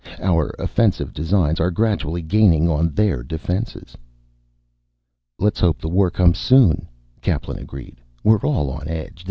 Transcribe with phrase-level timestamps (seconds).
[0.19, 3.95] Our offensive designs are gradually gaining on their defenses."
[5.37, 6.87] "Let's hope the war comes soon,"
[7.21, 8.01] Kaplan agreed.
[8.23, 9.19] "We're all on edge.